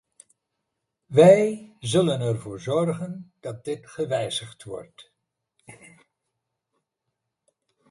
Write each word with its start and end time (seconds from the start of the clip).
Wij 1.05 1.75
zullen 1.79 2.21
ervoor 2.21 2.61
zorgen 2.61 3.33
dat 3.39 3.65
dit 3.65 3.89
gewijzigd 3.89 4.63
wordt. 4.63 5.11